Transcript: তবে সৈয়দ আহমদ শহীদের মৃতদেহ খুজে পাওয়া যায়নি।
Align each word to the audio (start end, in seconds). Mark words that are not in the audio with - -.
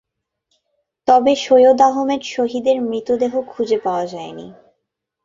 তবে 1.07 1.31
সৈয়দ 1.35 1.79
আহমদ 1.81 2.21
শহীদের 2.27 2.77
মৃতদেহ 2.81 3.33
খুজে 3.47 3.77
পাওয়া 3.77 4.05
যায়নি। 4.05 4.47